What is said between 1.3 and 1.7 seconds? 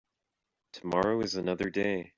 another